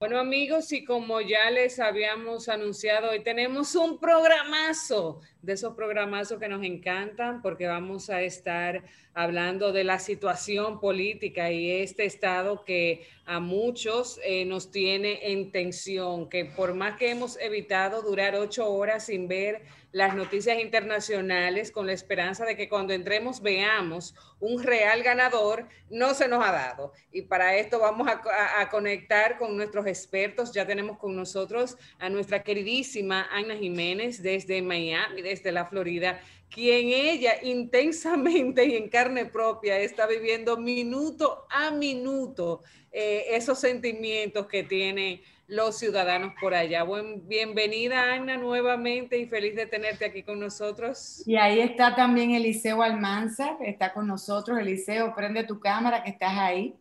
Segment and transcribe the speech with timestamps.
[0.00, 6.38] Bueno amigos, y como ya les habíamos anunciado, hoy tenemos un programazo, de esos programazos
[6.40, 8.82] que nos encantan, porque vamos a estar
[9.12, 15.52] hablando de la situación política y este estado que a muchos eh, nos tiene en
[15.52, 21.70] tensión, que por más que hemos evitado durar ocho horas sin ver las noticias internacionales
[21.70, 26.52] con la esperanza de que cuando entremos veamos un real ganador, no se nos ha
[26.52, 26.92] dado.
[27.12, 30.52] Y para esto vamos a, conectar con nuestros expertos.
[30.52, 36.88] Ya tenemos con nosotros a nuestra queridísima Ana Jiménez desde Miami, desde la Florida, quien
[36.88, 42.62] ella intensamente y en carne propia está viviendo minuto a minuto
[42.92, 46.84] eh, esos sentimientos que tiene los ciudadanos por allá.
[46.84, 51.24] Buen, bienvenida, Ana, nuevamente y feliz de tenerte aquí con nosotros.
[51.26, 54.60] Y ahí está también Eliseo Almanza, que está con nosotros.
[54.60, 56.76] Eliseo, prende tu cámara que estás ahí.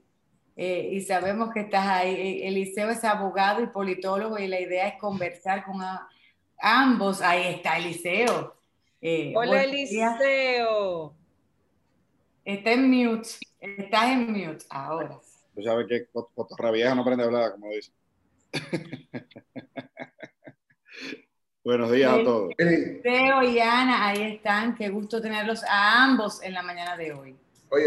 [0.55, 2.14] Eh, y sabemos que estás ahí.
[2.14, 5.78] Eh, Eliseo es abogado y politólogo y la idea es conversar con
[6.59, 7.22] ambos.
[7.22, 8.56] Ahí está Eliseo.
[9.02, 11.16] Eh, Hola, Eliseo.
[12.45, 13.30] Está en mute.
[13.59, 15.17] Estás en mute ahora.
[15.56, 17.92] Tú sabes que cotorra vieja no aprende a hablar, como dice.
[21.64, 22.53] Buenos días a todos.
[22.58, 24.75] Teo y Ana, ahí están.
[24.75, 27.38] Qué gusto tenerlos a ambos en la mañana de hoy.
[27.72, 27.86] Oye,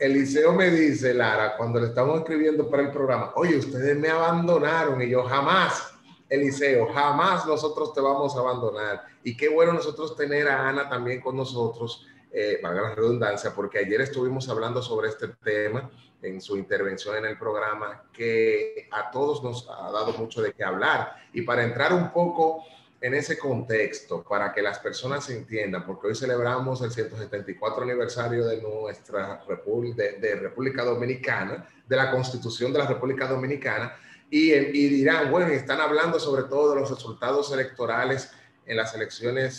[0.00, 5.00] Eliseo me dice, Lara, cuando le estamos escribiendo para el programa, oye, ustedes me abandonaron
[5.00, 5.94] y yo jamás,
[6.28, 9.04] Eliseo, jamás nosotros te vamos a abandonar.
[9.22, 13.78] Y qué bueno nosotros tener a Ana también con nosotros, eh, valga la redundancia, porque
[13.78, 15.88] ayer estuvimos hablando sobre este tema
[16.22, 20.64] en su intervención en el programa, que a todos nos ha dado mucho de qué
[20.64, 21.14] hablar.
[21.32, 22.64] Y para entrar un poco
[23.00, 28.60] en ese contexto, para que las personas entiendan, porque hoy celebramos el 174 aniversario de
[28.60, 33.96] nuestra República, de, República Dominicana, de la Constitución de la República Dominicana,
[34.28, 38.30] y, y dirán, bueno, están hablando sobre todo de los resultados electorales
[38.66, 39.58] en las elecciones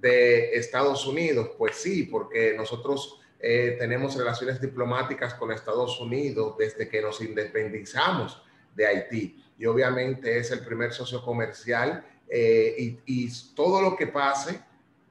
[0.00, 1.50] de Estados Unidos.
[1.58, 8.42] Pues sí, porque nosotros eh, tenemos relaciones diplomáticas con Estados Unidos desde que nos independizamos
[8.74, 9.44] de Haití.
[9.58, 14.62] Y obviamente es el primer socio comercial eh, y, todo lo que pase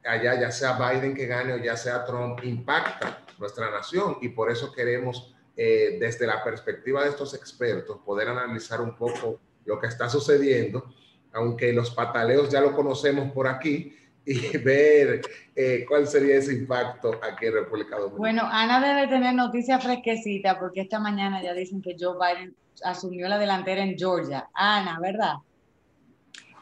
[0.03, 4.17] allá, ya sea Biden que gane o ya sea Trump, impacta nuestra nación.
[4.19, 9.39] Y por eso queremos, eh, desde la perspectiva de estos expertos, poder analizar un poco
[9.63, 10.91] lo que está sucediendo,
[11.33, 13.95] aunque los pataleos ya lo conocemos por aquí,
[14.25, 15.21] y ver
[15.55, 18.17] eh, cuál sería ese impacto aquí en República Dominicana.
[18.17, 23.27] Bueno, Ana debe tener noticias fresquecitas porque esta mañana ya dicen que Joe Biden asumió
[23.27, 24.49] la delantera en Georgia.
[24.53, 25.35] Ana, ¿verdad?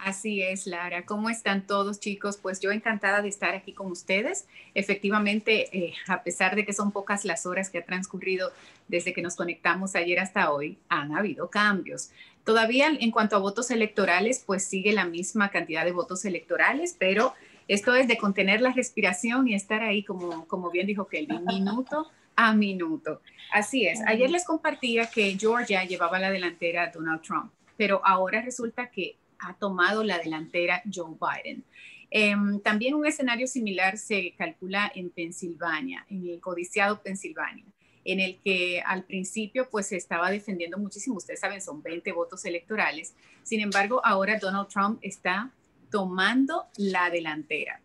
[0.03, 1.05] Así es, Lara.
[1.05, 2.37] ¿Cómo están todos, chicos?
[2.37, 4.47] Pues yo encantada de estar aquí con ustedes.
[4.73, 8.51] Efectivamente, eh, a pesar de que son pocas las horas que ha transcurrido
[8.87, 12.09] desde que nos conectamos ayer hasta hoy, han habido cambios.
[12.43, 17.35] Todavía en cuanto a votos electorales, pues sigue la misma cantidad de votos electorales, pero
[17.73, 22.11] esto es de contener la respiración y estar ahí, como, como bien dijo Kelvin, minuto
[22.35, 23.21] a minuto.
[23.53, 24.01] Así es.
[24.07, 29.15] Ayer les compartía que Georgia llevaba la delantera a Donald Trump, pero ahora resulta que
[29.39, 31.63] ha tomado la delantera Joe Biden.
[32.09, 37.63] Em, también un escenario similar se calcula en Pensilvania, en el codiciado Pensilvania,
[38.03, 42.43] en el que al principio pues se estaba defendiendo muchísimo, ustedes saben, son 20 votos
[42.43, 45.51] electorales, sin embargo ahora Donald Trump está
[45.91, 47.81] tomando la delantera.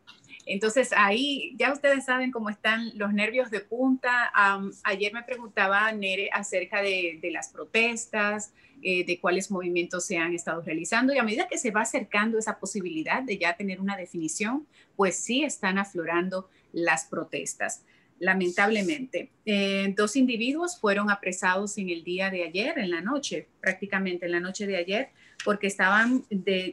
[0.46, 4.32] Entonces ahí ya ustedes saben cómo están los nervios de punta.
[4.84, 10.62] ayer me preguntaba Nere acerca de, las protestas, eh, de cuáles movimientos se han estado
[10.62, 14.66] realizando y a medida que se va acercando esa posibilidad de ya tener una definición,
[14.94, 17.82] pues sí están aflorando las protestas.
[18.18, 24.26] Lamentablemente, eh, dos individuos fueron apresados en el día de ayer, en la noche, prácticamente
[24.26, 25.10] en la noche de ayer,
[25.46, 26.24] porque estaban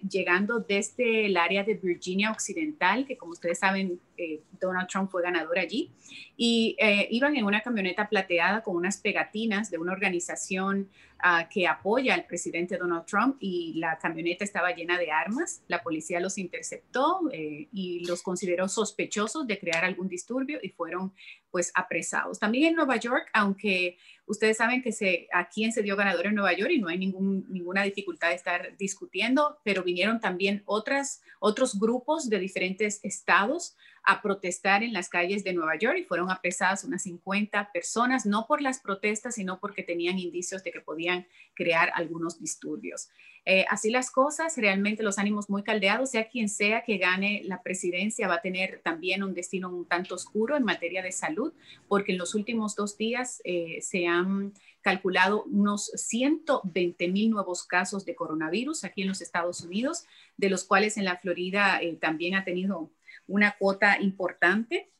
[0.09, 5.22] llegando desde el área de Virginia Occidental, que como ustedes saben, eh, Donald Trump fue
[5.22, 5.91] ganador allí,
[6.35, 10.90] y eh, iban en una camioneta plateada con unas pegatinas de una organización
[11.20, 15.64] ah, que apoya al presidente Donald Trump y la camioneta estaba llena de armas.
[15.67, 21.14] La policía los interceptó eh, y los consideró sospechosos de crear algún disturbio y fueron
[21.52, 22.40] pues apresados.
[22.40, 26.35] También en Nueva York, aunque Ustedes saben que se, a quién se dio ganador en
[26.35, 31.78] Nueva York y no hay ninguna dificultad de estar discutiendo, pero vinieron también otras, otros
[31.78, 36.84] grupos de diferentes estados a protestar en las calles de Nueva York y fueron apresadas
[36.84, 41.91] unas 50 personas, no por las protestas, sino porque tenían indicios de que podían crear
[41.96, 43.09] algunos disturbios.
[43.46, 47.61] Eh, así las cosas, realmente los ánimos muy caldeados, sea quien sea que gane la
[47.61, 51.53] presidencia, va a tener también un destino un tanto oscuro en materia de salud,
[51.90, 58.05] porque en los últimos dos días eh, se han calculado unos 120 mil nuevos casos
[58.05, 60.05] de coronavirus aquí en los Estados Unidos,
[60.38, 62.91] de los cuales en la Florida eh, también ha tenido
[63.28, 64.91] una cuota importante.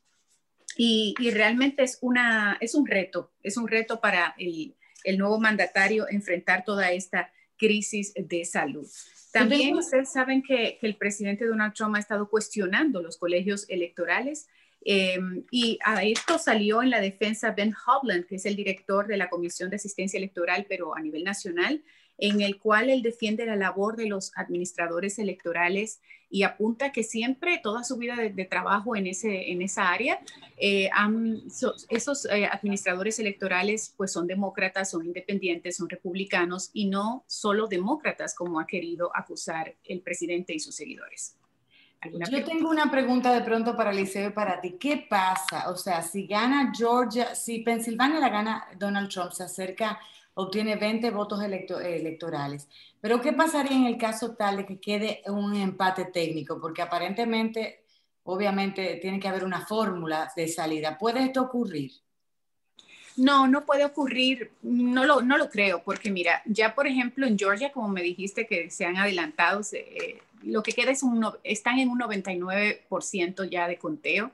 [0.76, 4.74] Y, realmente es, una, es un reto, es un reto para el,
[5.04, 8.86] el nuevo mandatario enfrentar toda esta crisis de salud.
[9.32, 14.48] También ustedes saben que, que, el presidente Donald Trump ha estado cuestionando los colegios electorales
[14.84, 19.16] Em, y a esto salió en la defensa Ben Hovland, que es el director de
[19.16, 21.82] la Comisión de Asistencia Electoral, pero a nivel nacional,
[22.18, 26.00] en el cual él defiende la labor de los administradores electorales
[26.30, 30.20] y apunta que siempre, toda su vida de, trabajo en, ese, en esa área,
[30.56, 30.90] eh,
[31.88, 38.34] esos eh, administradores electorales pues son demócratas, son independientes, son republicanos y no solo demócratas
[38.34, 41.36] como ha querido acusar el presidente y sus seguidores.
[42.30, 44.76] Yo tengo una pregunta de pronto para Eliseo y para ti.
[44.78, 45.70] ¿Qué pasa?
[45.70, 49.98] O sea, si gana Georgia, si Pensilvania la gana Donald Trump, se acerca,
[50.34, 52.68] obtiene 20 votos electorales.
[53.00, 56.60] Pero ¿qué pasaría en el caso tal de que quede un empate técnico?
[56.60, 57.84] Porque aparentemente,
[58.24, 60.98] obviamente, tiene que haber una fórmula de salida.
[60.98, 61.92] ¿Puede esto ocurrir?
[63.16, 67.38] No, no puede ocurrir, no lo, no lo creo, porque mira, ya por ejemplo en
[67.38, 71.78] Georgia, como me dijiste que se han adelantado, eh, lo que queda es un, están
[71.78, 74.32] en un 99% ya de conteo.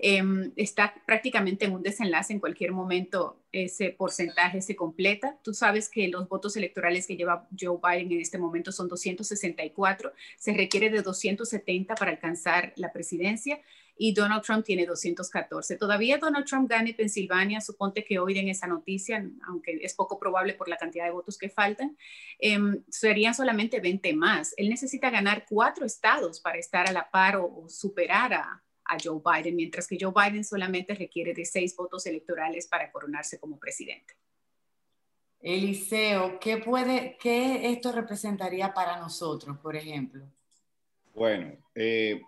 [0.00, 5.36] Em, está prácticamente en un desenlace, en cualquier momento ese porcentaje se completa.
[5.42, 10.12] Tú sabes que los votos electorales que lleva Joe Biden en este momento son 264,
[10.36, 13.60] se requiere de 270 para alcanzar la presidencia
[13.98, 15.76] y Donald Trump tiene 214.
[15.76, 20.68] Todavía Donald Trump gane Pensilvania, suponte que oigan esa noticia, aunque es poco probable por
[20.68, 21.96] la cantidad de votos que faltan,
[22.38, 24.54] em, serían solamente 20 más.
[24.56, 28.62] Él necesita ganar cuatro estados para estar a la par o, superar a,
[29.02, 33.58] Joe Biden, mientras que Joe Biden solamente requiere de seis votos electorales para coronarse como
[33.58, 34.14] presidente.
[35.40, 40.24] Eliseo, ¿qué, puede, qué esto representaría para nosotros, por ejemplo?
[41.14, 42.20] Bueno, eh,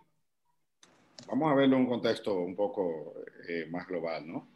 [1.26, 3.14] vamos a verlo en un contexto un poco
[3.48, 4.48] eh, más global, ¿no?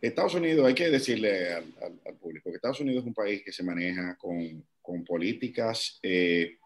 [0.00, 3.64] Estados Unidos, hay que decirle al, público que Estados Unidos es un país que se
[3.64, 6.58] maneja con, con políticas eh,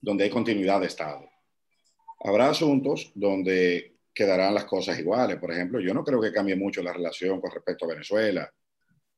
[0.00, 1.28] donde hay continuidad de Estado.
[2.20, 5.36] Habrá asuntos donde quedarán las cosas iguales.
[5.36, 8.52] Por ejemplo, yo no creo que cambie mucho la relación con respecto a Venezuela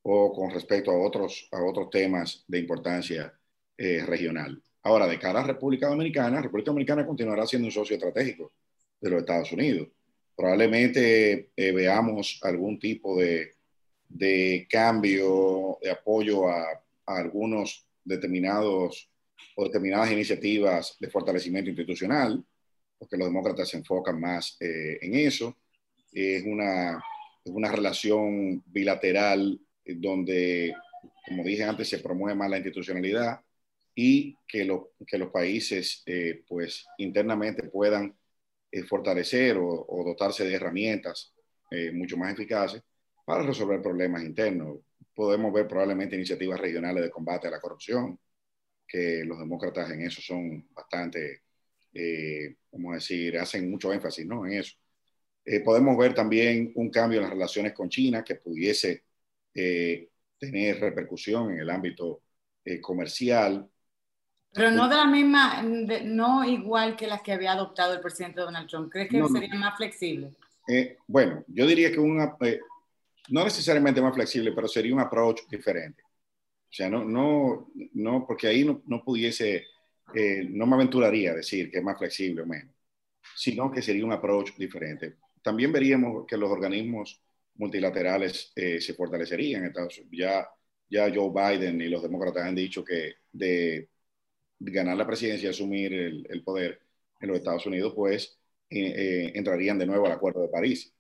[0.03, 3.33] o con respecto a otros, a otros temas de importancia
[3.79, 4.63] eh, regional.
[4.83, 8.53] Ahora, de cara a República Dominicana, República Dominicana continuará siendo un socio estratégico
[9.01, 9.89] de los Estados Unidos.
[10.37, 13.53] Probablemente eh, veamos algún tipo de,
[14.07, 16.67] de, cambio, de apoyo a,
[17.07, 19.11] algunos determinados
[19.57, 22.45] o determinadas iniciativas de fortalecimiento institucional,
[23.01, 25.57] porque los demócratas se enfocan más eh, en eso.
[26.13, 27.03] Es una,
[27.47, 30.73] una relación bilateral donde,
[31.27, 33.41] como dije antes, se promueve más la institucionalidad
[33.95, 38.17] y que, lo, que los países, eh, pues, internamente puedan
[38.71, 41.35] eh, fortalecer o, dotarse de herramientas
[41.71, 42.83] eh, mucho más eficaces
[43.25, 44.79] para resolver problemas internos.
[45.15, 48.19] Podemos ver probablemente iniciativas regionales de combate a la corrupción,
[48.87, 51.43] que los demócratas en eso son bastante,
[51.93, 54.47] eh, vamos a decir, hacen mucho énfasis ¿no?
[54.47, 54.77] en eso.
[55.65, 59.05] podemos ver también un cambio en las relaciones con China que pudiese
[59.53, 62.23] tener repercusión en el ámbito
[62.81, 63.69] comercial,
[64.53, 68.69] pero no de la misma, no igual que las que había adoptado el presidente Donald
[68.69, 68.91] Trump.
[68.91, 70.35] ¿Crees que sería más flexible?
[70.67, 72.61] Eh, bueno, yo diría que una, eh,
[73.29, 76.03] no necesariamente más flexible, pero sería un approach diferente.
[76.03, 79.67] O sea, no, no, no porque ahí no, no pudiese,
[80.15, 82.75] eh, no me aventuraría a decir que es más flexible o menos,
[83.35, 85.17] sino que sería un approach diferente.
[85.43, 87.23] También veríamos que los organismos
[87.55, 89.73] multilaterales se fortalecerían.
[90.13, 90.49] ya,
[90.89, 93.89] ya Joe Biden y los demócratas han dicho que de
[94.61, 96.81] ganar la presidencia y asumir el, poder
[97.21, 98.39] en los Estados Unidos, pues
[98.69, 100.95] eh, eh, entrarían de nuevo al Acuerdo de París.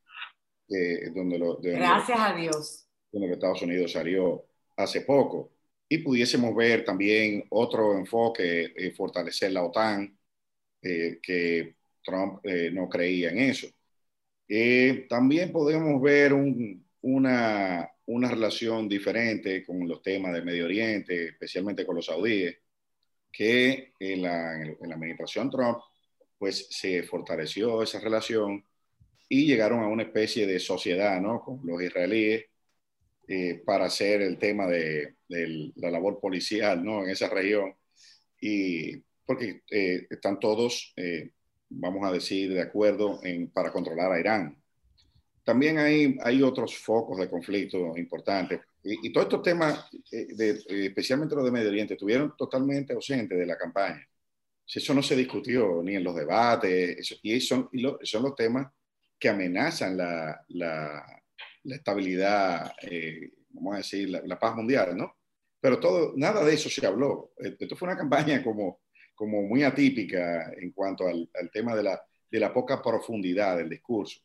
[1.14, 2.86] donde lo, Gracias a Dios.
[3.12, 4.44] Donde los Estados Unidos salió
[4.76, 5.52] hace poco.
[5.90, 10.16] Y pudiésemos ver también otro enfoque, eh, fortalecer la OTAN,
[10.80, 12.42] que Trump
[12.72, 13.68] no creía en eso.
[15.10, 16.32] también podemos ver
[17.02, 22.56] una, una relación diferente con los temas del Medio Oriente, especialmente con los saudíes
[23.30, 24.52] que en la,
[24.94, 25.78] administración Trump,
[26.38, 28.64] pues se fortaleció esa relación
[29.28, 31.40] y llegaron a una especie de sociedad, ¿no?
[31.40, 32.46] Con los israelíes
[33.28, 37.04] eh, para hacer el tema de, la labor policial, ¿no?
[37.04, 37.74] En esa región.
[38.40, 38.96] Y
[39.26, 41.30] porque eh, están todos, eh,
[41.68, 44.60] vamos a decir, de acuerdo en, para controlar a Irán.
[45.44, 48.60] También hay, hay otros focos de conflicto importantes.
[48.82, 53.38] y, todos estos temas, eh, de, eh, especialmente los de Medio Oriente, estuvieron totalmente ausentes
[53.38, 54.06] de la campaña.
[54.72, 58.68] Eso no se discutió ni en los debates, y son, y son los temas
[59.18, 61.22] que amenazan la, la,
[61.64, 65.16] la estabilidad, eh, vamos a decir, la, paz mundial, ¿no?
[65.60, 67.32] Pero todo, nada de eso se habló.
[67.36, 68.80] Esto fue una campaña como,
[69.14, 73.68] como muy atípica en cuanto al, al tema de la, de la poca profundidad del
[73.68, 74.20] discurso.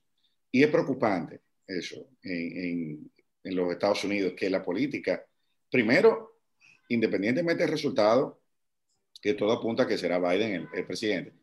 [0.51, 3.11] Y es preocupante eso en,
[3.43, 5.25] en, los Estados Unidos, que la política,
[5.69, 6.39] primero,
[6.89, 8.41] independientemente del resultado,
[9.21, 11.33] que todo apunta a que será Biden el, presidente,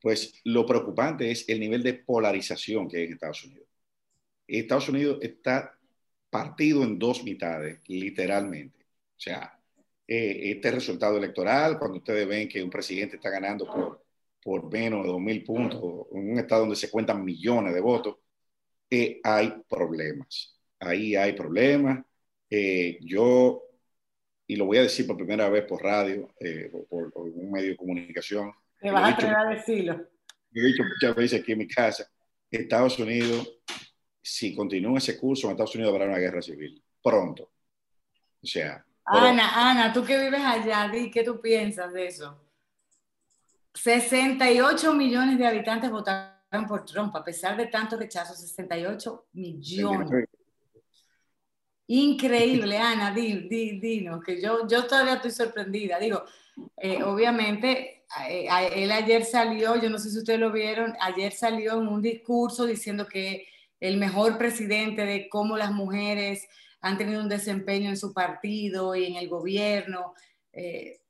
[0.00, 3.68] pues lo preocupante es el nivel de polarización que hay en Estados Unidos.
[4.46, 5.78] Estados Unidos está
[6.30, 8.79] partido en dos mitades, literalmente.
[9.20, 9.52] O sea,
[10.08, 14.02] eh, este resultado electoral, cuando ustedes ven que un presidente está ganando por,
[14.42, 18.16] por menos de 2.000 puntos, en un estado donde se cuentan millones de votos,
[18.88, 20.58] eh, hay problemas.
[20.78, 22.02] Ahí hay problemas.
[22.48, 23.62] Eh, yo,
[24.46, 27.76] y lo voy a decir por primera vez por radio, eh, por, un medio de
[27.76, 28.50] comunicación.
[28.80, 30.08] Me vas a atrever a decirlo.
[30.54, 32.10] he dicho muchas veces aquí en mi casa,
[32.50, 33.60] Estados Unidos,
[34.22, 37.52] si continúa ese curso, en Estados Unidos habrá una guerra civil, pronto.
[38.42, 38.82] O sea...
[39.12, 42.38] Ana, Ana, tú que vives allá, ¿qué tú piensas de eso?
[43.74, 50.28] 68 millones de habitantes votaron por Trump, a pesar de tanto rechazo, 68 millones.
[51.86, 55.98] Increíble, Ana, di, di, dinos, que yo, yo todavía estoy sorprendida.
[55.98, 56.22] Digo,
[56.76, 61.80] eh, obviamente, eh, él ayer salió, yo no sé si ustedes lo vieron, ayer salió
[61.80, 63.48] en un discurso diciendo que
[63.80, 66.46] el mejor presidente de cómo las mujeres
[66.80, 70.14] han tenido un desempeño en su partido y en el gobierno.
[70.52, 71.00] Eh,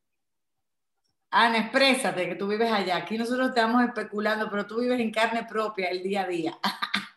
[1.31, 2.97] Ana, exprésate que tú vives allá.
[2.97, 6.59] Aquí nosotros estamos especulando, pero tú vives en carne propia el día a día.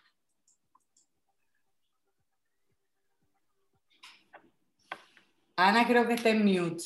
[5.56, 6.86] Ana creo que está en mute.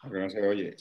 [0.00, 0.76] Aunque no se oye.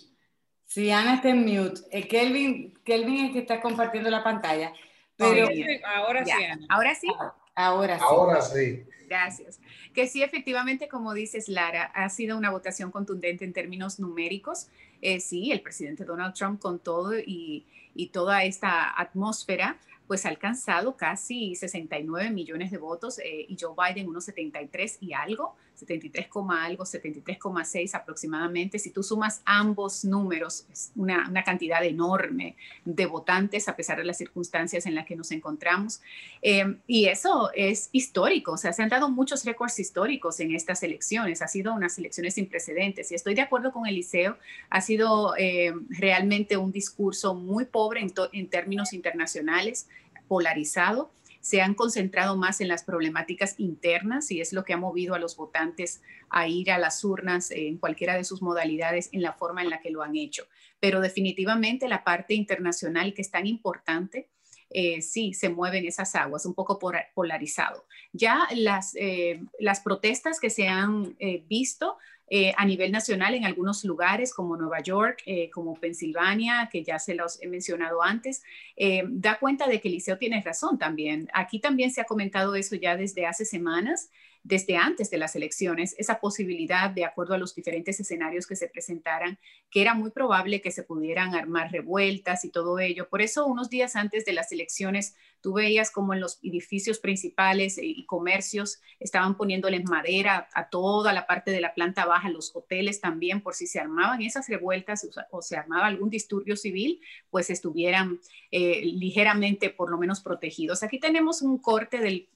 [0.69, 1.81] Sí, Ana está en mute.
[1.89, 4.71] Eh, Kelvin, Kelvin es el que está compartiendo la pantalla.
[5.17, 5.47] Pero,
[5.83, 6.65] ahora sí, Ana.
[6.69, 7.07] Ahora sí.
[7.55, 8.05] Ahora sí.
[8.07, 8.83] Ahora sí.
[9.07, 9.59] Gracias.
[9.95, 14.67] Que sí, efectivamente, como dices, Lara, ha sido una votación contundente en términos numéricos.
[15.01, 20.29] Eh, sí, el presidente Donald Trump con todo y, y toda esta atmósfera pues ha
[20.29, 26.27] alcanzado casi 69 millones de votos eh, y Joe Biden unos 73 y algo, 73,
[26.49, 28.79] algo, 73,6 aproximadamente.
[28.79, 32.55] Si tú sumas ambos números, es una, una, cantidad enorme
[32.85, 36.01] de votantes a pesar de las circunstancias en las que nos encontramos.
[36.41, 40.83] Eh, y eso es histórico, o sea, se han dado muchos récords históricos en estas
[40.83, 44.37] elecciones, ha sido unas elecciones sin precedentes y estoy de acuerdo con Eliseo,
[44.69, 49.87] ha sido eh, realmente un discurso muy pobre en, en términos internacionales
[50.27, 51.09] polarizado,
[51.41, 55.19] se han concentrado más en las problemáticas internas y es lo que ha movido a
[55.19, 59.61] los votantes a ir a las urnas en cualquiera de sus modalidades en la forma
[59.61, 60.47] en la que lo han hecho.
[60.79, 64.29] Pero definitivamente la parte internacional que es tan importante,
[64.71, 66.77] eh, sí se mueven esas aguas, un poco
[67.15, 67.85] polarizado.
[68.13, 71.97] Ya las, eh, las protestas que se han eh, visto
[72.29, 76.99] eh, a nivel nacional en algunos lugares como Nueva York, eh, como Pensilvania, que ya
[76.99, 78.43] se los he mencionado antes,
[78.75, 81.27] eh, da cuenta de que Eliseo tiene razón también.
[81.33, 84.09] Aquí también se ha comentado eso ya desde hace semanas
[84.43, 88.67] desde antes de las elecciones esa posibilidad, de acuerdo a los diferentes escenarios que se
[88.67, 89.37] presentaran,
[89.69, 93.09] que era muy probable que se pudieran armar revueltas y todo ello.
[93.09, 97.77] Por eso, unos días antes de las elecciones, tú veías como en los edificios principales
[97.81, 102.99] y comercios estaban poniéndoles madera a toda la parte de la planta baja, los hoteles
[102.99, 106.99] también, por si se armaban esas revueltas o se armaba algún disturbio civil,
[107.29, 108.19] pues estuvieran
[108.51, 110.83] eh, ligeramente por lo menos protegidos.
[110.83, 112.27] Aquí tenemos un corte del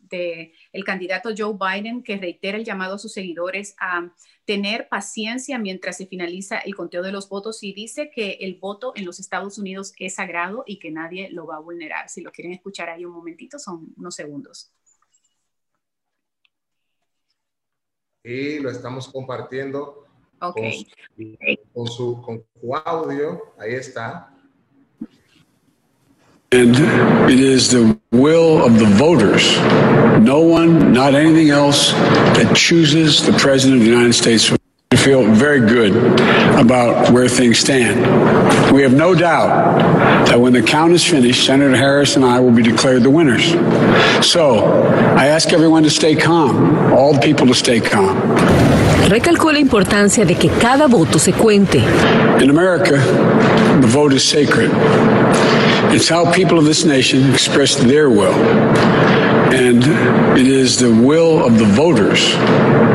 [0.71, 4.11] el candidato Joe Biden que reitera el llamado a sus seguidores a
[4.45, 8.93] tener paciencia mientras se finaliza el conteo de los votos y dice que el voto
[8.95, 12.09] en los Estados Unidos es sagrado y que nadie lo va a vulnerar.
[12.09, 14.71] Si lo quieren escuchar ahí un momentito, son unos segundos.
[18.23, 20.05] Y lo estamos compartiendo
[20.39, 20.87] okay.
[21.73, 23.41] con, su, con su audio.
[23.57, 24.29] Ahí está.
[26.51, 26.75] And
[27.31, 29.57] it is the will of the voters,
[30.21, 31.93] no one, not anything else,
[32.37, 34.55] that chooses the President of the United States
[35.03, 35.93] feel very good
[36.57, 37.99] about where things stand.
[38.71, 39.77] We have no doubt
[40.27, 43.51] that when the count is finished, Senator Harris and I will be declared the winners.
[44.25, 44.65] So
[45.17, 48.15] I ask everyone to stay calm, all the people to stay calm.
[49.09, 51.79] Recalcó la importancia de que cada voto se cuente.
[52.41, 52.97] In America,
[53.81, 54.71] the vote is sacred.
[55.93, 58.33] It's how people of this nation express their will.
[59.53, 59.83] And
[60.35, 62.35] it is the will of the voters,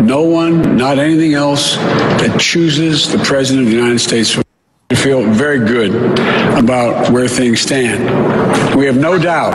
[0.03, 4.35] no one, not anything else, that chooses the President of the United States
[4.89, 5.95] to feel very good
[6.59, 8.03] about where things stand.
[8.75, 9.53] We have no doubt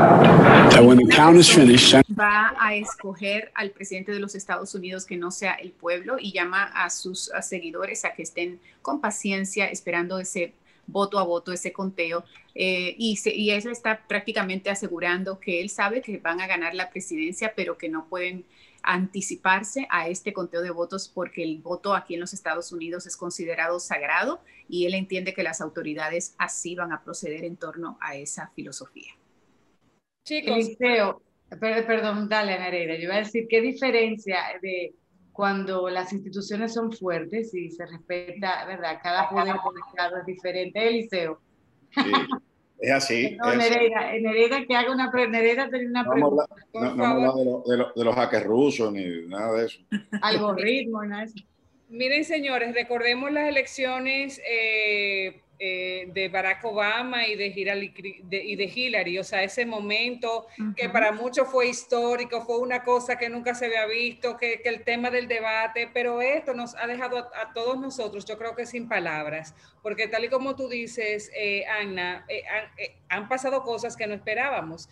[0.72, 5.06] that when the count is finished, va a escoger al presidente de los Estados Unidos
[5.06, 9.66] que no sea el pueblo y llama a sus seguidores a que estén con paciencia
[9.66, 10.54] esperando ese
[10.88, 12.24] voto a voto, ese conteo.
[12.56, 16.76] Eh, y, se, y eso está prácticamente asegurando que él sabe que van a ganar
[16.76, 18.46] la presidencia, pero que no pueden
[18.84, 23.16] anticiparse a este conteo de votos porque el voto aquí en los Estados Unidos es
[23.16, 28.18] considerado sagrado y él entiende que las autoridades así van a proceder en torno a
[28.18, 29.14] esa filosofía.
[30.26, 31.22] Chicos, Eliseo,
[31.60, 34.94] perdón, dale Nereida, yo iba a decir qué diferencia de
[35.34, 39.00] cuando las instituciones son fuertes y se respeta, ¿verdad?
[39.02, 39.56] Cada poder
[39.90, 40.88] Estado es diferente.
[40.88, 41.42] Eliseo.
[41.92, 42.12] Sí.
[42.80, 43.38] Es así.
[43.44, 46.46] No, Nereida, Nereida, que haga una, Nereida tenía una pregunta.
[46.74, 49.80] No, no, no de, lo, de, lo, de, los hackers rusos ni nada de eso.
[50.22, 51.46] Algoritmos, nada de eso.
[51.90, 58.56] Miren, señores, recordemos las elecciones eh, eh, de Barack Obama y de, Hillary, de, y
[58.56, 60.76] de Hillary, o sea, ese momento uh -huh.
[60.76, 64.70] que para muchos fue histórico, fue una cosa que nunca se había visto, que, que
[64.70, 68.56] el tema del debate, pero esto nos ha dejado a, a, todos nosotros, yo creo
[68.56, 73.64] que sin palabras, porque tal y como tú dices, eh, Anna, eh, han, han pasado
[73.64, 74.90] cosas que no esperábamos.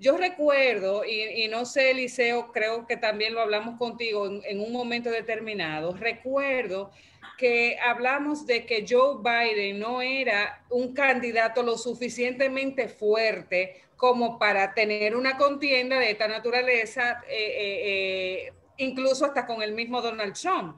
[0.00, 4.60] Yo recuerdo, y, y, no sé, Eliseo, creo que también lo hablamos contigo en, en,
[4.60, 6.92] un momento determinado, recuerdo
[7.38, 14.74] que hablamos de que Joe Biden no era un candidato lo suficientemente fuerte como para
[14.74, 20.34] tener una contienda de esta naturaleza, eh, eh, eh, incluso hasta con el mismo Donald
[20.34, 20.76] Trump.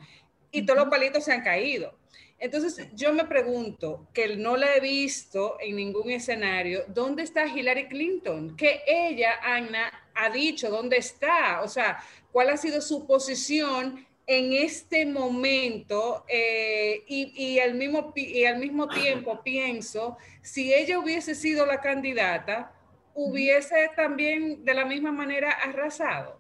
[0.53, 1.99] Y todos los palitos se han caído.
[2.39, 7.89] Entonces, yo me pregunto, que no la he visto en ningún escenario, ¿dónde está Hillary
[7.89, 8.57] Clinton?
[8.57, 12.03] Que ella, Anna, ha dicho dónde está, o sea,
[12.33, 18.61] cuál ha sido su posición en este momento eh, y, y, al mismo, y al
[18.61, 22.73] mismo tiempo pienso, si ella hubiese sido la candidata,
[23.13, 26.39] hubiese también de la misma manera arrasado.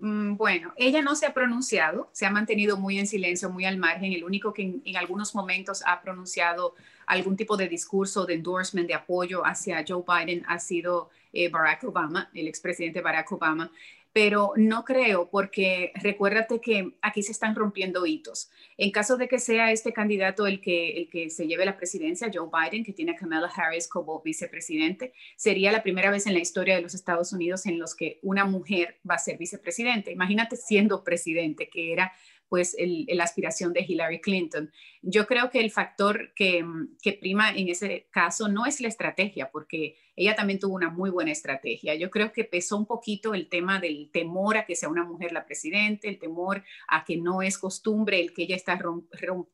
[0.00, 3.76] Mm, bueno, ella no se ha pronunciado, se ha mantenido muy en silencio, muy al
[3.76, 4.14] margen.
[4.14, 8.88] El único que en, en, algunos momentos ha pronunciado algún tipo de discurso de endorsement,
[8.88, 13.70] de apoyo hacia Joe Biden ha sido eh, Barack Obama, el expresidente Barack Obama
[14.16, 18.48] pero no creo porque recuérdate que aquí se están rompiendo hitos.
[18.78, 22.30] En caso de que sea este candidato el que, el que se lleve la presidencia,
[22.32, 26.38] Joe Biden, que tiene a Kamala Harris como vicepresidente, sería la primera vez en la
[26.38, 30.12] historia de los Estados Unidos en los que una mujer va a ser vicepresidente.
[30.12, 32.10] Imagínate siendo presidente, que era
[32.48, 34.70] pues la aspiración de Hillary Clinton.
[35.02, 36.64] Yo creo que el factor que,
[37.02, 41.10] que, prima en ese caso no es la estrategia, porque ella también tuvo una muy
[41.10, 41.94] buena estrategia.
[41.94, 45.32] Yo creo que pesó un poquito el tema del temor a que sea una mujer
[45.32, 48.78] la presidente, el temor a que no es costumbre el que ella está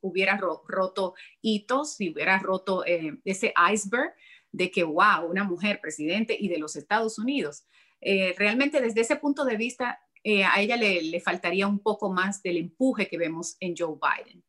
[0.00, 4.12] hubiera ro, roto hitos, y hubiera roto eh, ese iceberg
[4.52, 7.64] de que, wow, una mujer presidente y de los Estados Unidos.
[8.00, 12.12] Eh, realmente desde ese punto de vista, eh, a ella le, le, faltaría un poco
[12.12, 14.42] más del empuje que vemos en Joe Biden.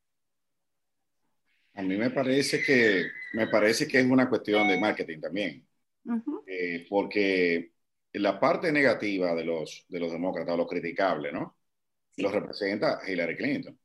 [1.76, 5.68] A mí me parece que, me parece que es una cuestión de marketing también,
[6.06, 6.44] uh -huh.
[6.46, 7.72] eh, porque
[8.14, 11.58] la parte negativa de los, de los demócratas, lo criticable, ¿no?
[12.12, 12.22] Sí.
[12.22, 13.80] Lo representa Hillary Clinton.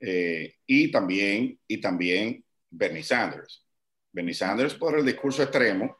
[0.00, 3.64] Eh, y, también, y también Bernie Sanders.
[4.10, 5.98] Bernie Sanders por el discurso extremo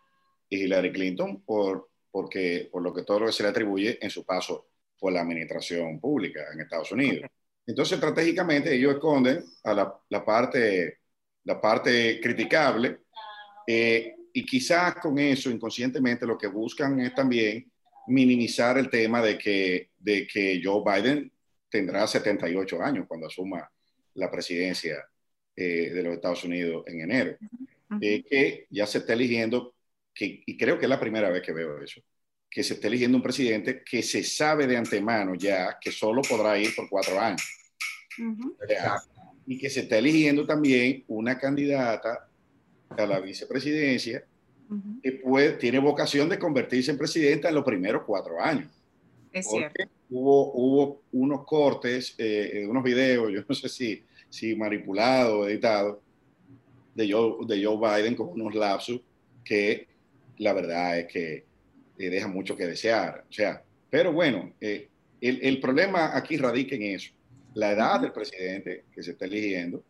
[0.48, 4.08] y Hillary Clinton por, porque, por lo que todo lo que se le atribuye en
[4.08, 7.30] su paso por la administración pública en Estados Unidos.
[7.66, 10.98] Entonces, estratégicamente, ellos esconden a la, la parte,
[11.44, 13.00] la parte criticable
[13.66, 17.70] eh, y quizás con eso, inconscientemente, lo que buscan es también
[18.06, 21.30] minimizar el tema de que, de que Joe Biden
[21.68, 23.70] tendrá 78 años cuando asuma
[24.14, 25.04] la presidencia
[25.54, 27.37] eh, de los Estados Unidos en enero.
[28.00, 29.74] Eh, que ya se está eligiendo,
[30.14, 32.00] que, y creo que es la primera vez que veo eso,
[32.50, 36.58] que se esté eligiendo un presidente que se sabe de antemano ya que solo podrá
[36.58, 37.42] ir por cuatro años.
[38.18, 39.02] Uh -huh.
[39.46, 42.28] Y que se está eligiendo también una candidata
[42.90, 44.24] a la vicepresidencia
[44.68, 45.00] uh -huh.
[45.02, 48.70] que puede, tiene vocación de convertirse en presidenta en los primeros cuatro años.
[49.32, 49.94] Es Porque cierto.
[50.11, 56.00] Hubo, hubo unos cortes, eh, unos videos, yo no sé si, si manipulado o editado,
[56.98, 59.00] de Joe, de Joe Biden con unos lapsus
[59.44, 59.87] que
[60.38, 61.47] la verdad es que
[61.98, 63.24] eh, deja mucho que desear.
[63.28, 64.88] O sea, pero bueno, eh,
[65.20, 67.12] el, el, problema aquí radica en eso.
[67.54, 69.82] La edad del presidente que se está eligiendo,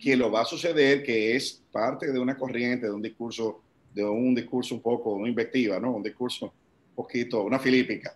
[0.00, 4.04] que lo va a suceder, que es parte de una corriente, de un discurso de
[4.04, 5.92] un discurso un poco, una invectiva, ¿no?
[5.92, 8.14] Un discurso un poquito, una filípica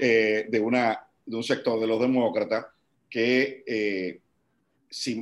[0.00, 2.66] eh, de, una, de un sector de los demócratas
[3.10, 4.20] que, eh,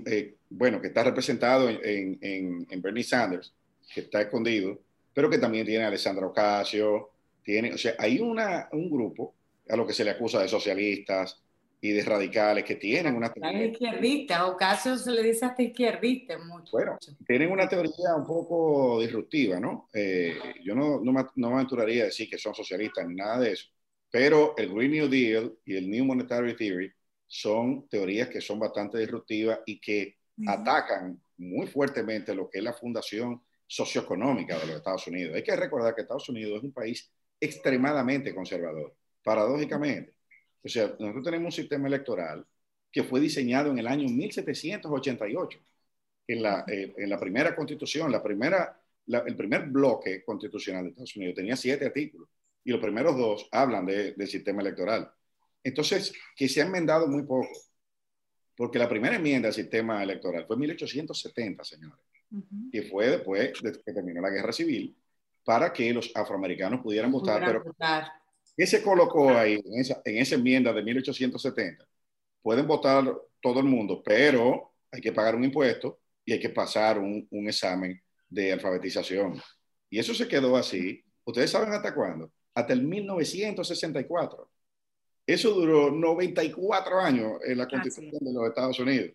[0.07, 3.53] eh, bueno, que está representado en, en, en, Bernie Sanders,
[3.93, 4.79] que está escondido,
[5.15, 7.11] pero que también tiene a Alessandra Ocasio,
[7.45, 9.35] tiene, o sea, hay una, un grupo
[9.69, 11.45] a lo que se le acusa de socialistas,
[11.85, 13.67] y de radicales que tienen una teoría.
[13.67, 16.71] izquierdista, o caso se le dice hasta izquierdista mucho.
[16.73, 19.91] Bueno, tienen una teoría un poco disruptiva, ¿no?
[19.93, 23.39] Eh, yo no, no, me, no me aventuraría a decir que son socialistas ni nada
[23.41, 23.67] de eso,
[24.11, 26.91] pero el Green New Deal y el New Monetary Theory
[27.27, 32.73] son teorías que son bastante disruptivas y que atacan muy fuertemente lo que es la
[32.73, 35.35] fundación socioeconómica de los Estados Unidos.
[35.35, 37.13] Hay que recordar que Estados Unidos es un país
[37.45, 40.15] extremadamente conservador, paradójicamente.
[40.63, 42.47] O sea, nosotros tenemos un sistema electoral
[42.91, 45.59] que fue diseñado en el año 1788,
[46.29, 51.17] en la, eh, en la primera constitución, la primera, el primer bloque constitucional de Estados
[51.17, 51.35] Unidos.
[51.35, 52.29] Tenía siete artículos
[52.65, 55.11] y los primeros dos hablan de, del sistema electoral.
[55.63, 57.51] Entonces, que se ha enmendado muy poco,
[58.57, 61.99] porque la primera enmienda al sistema electoral fue en 1870, señores,
[62.73, 64.97] y fue después de que terminó la guerra civil,
[65.45, 67.45] para que los afroamericanos pudieran votar.
[67.45, 68.11] Pero, votar.
[68.57, 71.87] ¿Qué se colocó ahí en esa, en esa enmienda de 1870?
[72.43, 73.05] Pueden votar
[73.41, 77.49] todo el mundo, pero hay que pagar un impuesto y hay que pasar un, un
[77.49, 79.41] examen de alfabetización.
[79.91, 81.05] Y eso se quedó así.
[81.25, 82.33] ¿Ustedes saben hasta cuándo?
[82.55, 84.51] Hasta el 1964.
[85.27, 89.13] Eso duró 94 años en la Constitución de los Estados Unidos,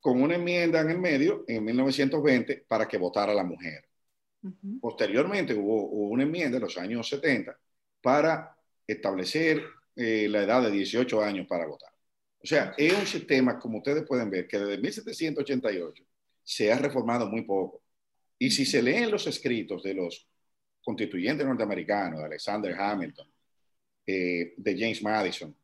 [0.00, 3.87] con una enmienda en el medio en 1920 para que votara la mujer.
[4.80, 7.58] Posteriormente hubo, hubo, una enmienda en los años 70
[8.00, 9.62] para establecer
[9.96, 11.92] eh, la edad de 18 años para votar.
[12.40, 16.04] O sea, es un sistema, como ustedes pueden ver, que desde 1788
[16.44, 17.82] se ha reformado muy poco.
[18.38, 20.28] Y si se leen los escritos de los
[20.80, 23.28] constituyentes norteamericanos, de Alexander Hamilton,
[24.06, 25.54] eh, de James Madison,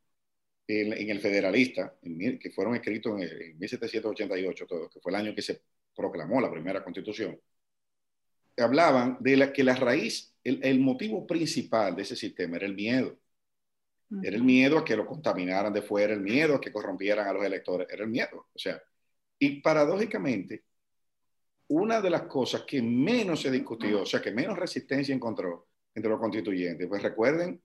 [0.67, 5.63] en, el Federalista, que fueron escritos en, 1788, todo, que fue el año que se
[5.95, 7.39] proclamó la primera constitución,
[8.57, 13.19] hablaban de la, que la raíz el, motivo principal de ese sistema era el miedo.
[14.23, 17.33] Era el miedo a que lo contaminaran de fuera, el miedo a que corrompieran a
[17.33, 18.47] los electores, era el miedo.
[18.55, 18.81] O sea,
[19.39, 20.65] y paradójicamente,
[21.69, 26.11] una de las cosas que menos se discutió, o sea, que menos resistencia encontró entre
[26.11, 27.61] los constituyentes, pues recuerden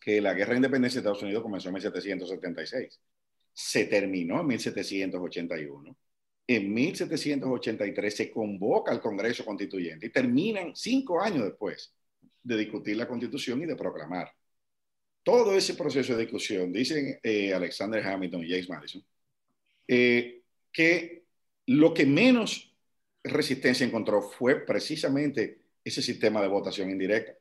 [0.00, 3.00] que la guerra de independencia de Estados Unidos comenzó en 1776,
[3.52, 5.96] se terminó en 1781
[6.46, 11.94] en 1783 se convoca al Congreso Constituyente y terminan cinco años después
[12.42, 14.30] de discutir la Constitución y de proclamar.
[15.22, 19.04] Todo ese proceso de discusión, dicen eh, Alexander Hamilton y James Madison,
[19.88, 21.24] eh, que
[21.66, 22.74] lo que menos
[23.22, 27.32] resistencia encontró fue precisamente ese sistema de votación indirecta,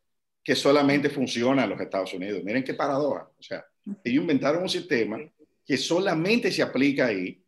[0.41, 2.41] que solamente funciona en los Estados Unidos.
[2.43, 3.29] Miren qué paradoja.
[3.37, 3.65] O sea,
[4.03, 5.19] ellos inventaron un sistema
[5.65, 7.42] que solamente se aplica ahí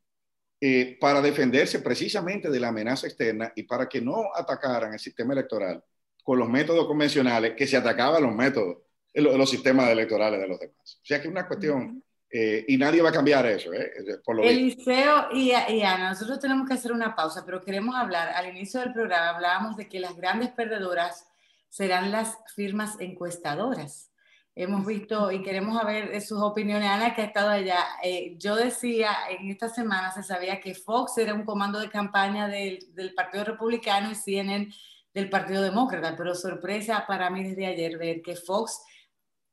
[0.67, 5.34] eh, para defenderse precisamente de la amenaza externa y para que no atacaran el sistema
[5.34, 5.84] electoral
[6.23, 8.78] con los métodos convencionales que se atacaban los métodos,
[9.13, 10.99] los, sistemas electorales de los demás.
[11.04, 13.71] O sea que es una cuestión, eh, y nadie va a cambiar eso.
[13.73, 13.91] ¿eh?
[14.25, 18.30] Por lo Eliseo y, y, Ana, nosotros tenemos que hacer una pausa, pero queremos hablar,
[18.30, 21.28] al inicio del programa hablábamos de que las grandes perdedoras
[21.69, 24.10] serán las firmas encuestadoras
[24.56, 26.89] hemos visto y queremos saber sus opiniones.
[26.89, 31.18] Ana, que ha estado allá, eh, yo decía, en esta semana se sabía que Fox
[31.18, 34.70] era un comando de campaña del, del, Partido Republicano y CNN
[35.13, 38.82] del Partido Demócrata, pero sorpresa para mí desde ayer ver que Fox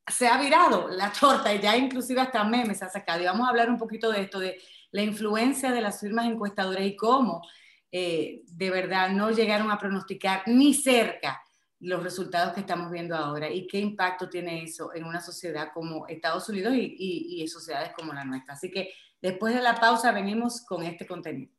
[0.07, 3.21] se ha virado la torta y ya inclusive hasta memes ha sacado.
[3.21, 4.61] Y vamos a hablar un poquito de esto, de
[4.93, 7.43] la influencia de las firmas encuestadoras y cómo
[7.91, 11.43] eh, de verdad no llegaron a pronosticar ni cerca
[11.83, 16.07] los resultados que estamos viendo ahora y qué impacto tiene eso en una sociedad como
[16.07, 18.55] Estados Unidos y, y, y sociedades como la nuestra.
[18.55, 21.53] Así que después de la pausa venimos con este contenido.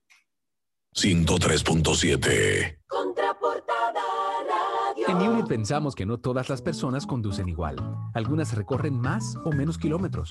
[0.96, 4.23] 103.7 Contraportada.
[5.14, 7.76] En Unit pensamos que no todas las personas conducen igual.
[8.16, 10.30] Algunas recorren más o menos kilómetros.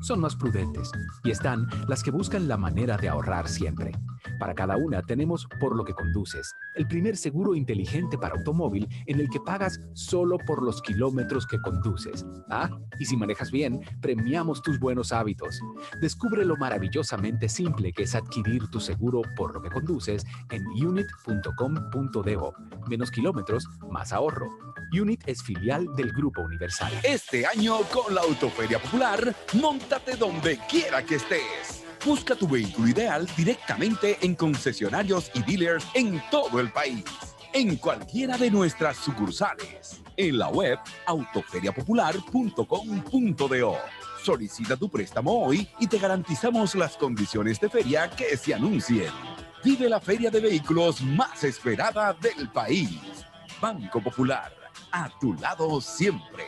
[0.00, 0.90] Son más prudentes
[1.22, 3.92] y están las que buscan la manera de ahorrar siempre.
[4.38, 9.20] Para cada una tenemos Por lo que conduces, el primer seguro inteligente para automóvil en
[9.20, 12.26] el que pagas solo por los kilómetros que conduces.
[12.50, 15.60] Ah, y si manejas bien, premiamos tus buenos hábitos.
[16.00, 22.54] Descubre lo maravillosamente simple que es adquirir tu seguro por lo que conduces en unit.com.do.
[22.88, 24.48] Menos kilómetros, más ahorro.
[24.92, 26.92] Unit es filial del Grupo Universal.
[27.02, 31.84] Este año con la Autoferia Popular, montate donde quiera que estés.
[32.04, 37.04] Busca tu vehículo ideal directamente en concesionarios y dealers en todo el país.
[37.54, 40.00] en cualquiera de nuestras sucursales.
[40.16, 43.76] En la web autoferiapopular.com.do.
[44.24, 49.12] Solicita tu préstamo hoy y te garantizamos las condiciones de feria que se anuncien.
[49.62, 53.21] Vive la feria de vehículos más esperada del país.
[53.62, 54.52] Banco Popular,
[54.90, 56.46] a tu lado siempre.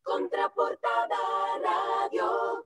[0.00, 1.16] Contraportada
[1.60, 2.64] Radio.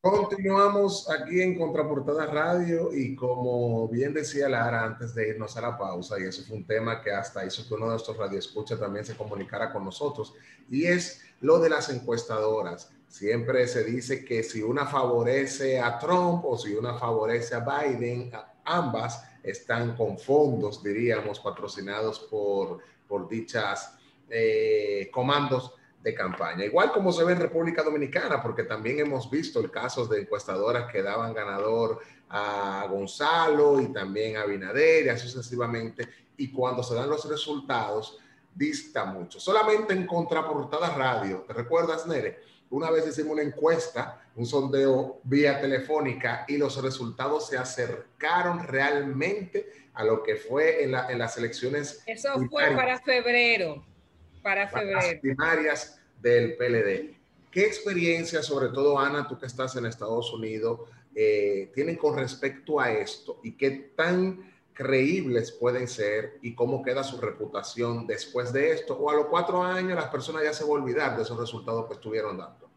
[0.00, 5.76] Continuamos aquí en Contraportada Radio y como bien decía Lara antes de irnos a la
[5.76, 9.04] pausa, y eso fue un tema que hasta hizo que uno de nuestros radioescuchas también
[9.04, 10.32] se comunicara con nosotros,
[10.70, 12.92] y es lo de las encuestadoras.
[13.08, 18.32] Siempre se dice que si una favorece a Trump o si una favorece a Biden,
[18.64, 23.98] ambas están con fondos, diríamos, patrocinados por, por dichas
[24.28, 26.64] eh, comandos de campaña.
[26.64, 30.90] Igual como se ve en República Dominicana, porque también hemos visto el caso de encuestadoras
[30.90, 32.00] que daban ganador
[32.30, 36.08] a Gonzalo y también a Binader y así sucesivamente.
[36.36, 38.18] Y cuando se dan los resultados,
[38.54, 39.38] dista mucho.
[39.38, 42.40] Solamente en Contraportada Radio, ¿te recuerdas, Nere?
[42.70, 49.88] Una vez hicimos una encuesta, un sondeo vía telefónica y los resultados se acercaron realmente
[49.94, 52.02] a lo que fue en, la, en las elecciones.
[52.06, 53.84] Eso fue para febrero
[54.42, 55.00] para febrero.
[55.00, 57.16] Las primarias del PLD.
[57.50, 62.78] ¿Qué experiencia, sobre todo Ana, tú que estás en Estados Unidos, eh, tienen con respecto
[62.78, 68.72] a esto y qué tan creíbles pueden ser y cómo queda su reputación después de
[68.72, 68.96] esto?
[68.96, 71.86] O a los cuatro años las personas ya se van a olvidar de esos resultados
[71.86, 72.70] que estuvieron dando.